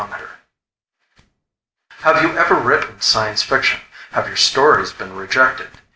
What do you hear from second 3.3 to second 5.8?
fiction? Have your stories been rejected?